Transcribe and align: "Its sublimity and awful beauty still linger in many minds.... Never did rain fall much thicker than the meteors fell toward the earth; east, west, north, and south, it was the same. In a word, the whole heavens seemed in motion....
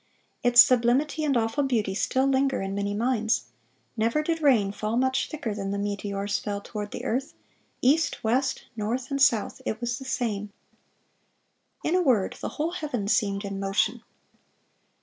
"Its 0.41 0.59
sublimity 0.63 1.23
and 1.23 1.37
awful 1.37 1.63
beauty 1.63 1.93
still 1.93 2.25
linger 2.25 2.59
in 2.59 2.73
many 2.73 2.95
minds.... 2.95 3.43
Never 3.95 4.23
did 4.23 4.41
rain 4.41 4.71
fall 4.71 4.97
much 4.97 5.29
thicker 5.29 5.53
than 5.53 5.69
the 5.69 5.77
meteors 5.77 6.39
fell 6.39 6.59
toward 6.59 6.89
the 6.89 7.05
earth; 7.05 7.35
east, 7.83 8.23
west, 8.23 8.65
north, 8.75 9.11
and 9.11 9.21
south, 9.21 9.61
it 9.63 9.79
was 9.79 9.99
the 9.99 10.05
same. 10.05 10.51
In 11.83 11.95
a 11.95 12.01
word, 12.01 12.35
the 12.41 12.49
whole 12.57 12.71
heavens 12.71 13.13
seemed 13.13 13.45
in 13.45 13.59
motion.... 13.59 14.01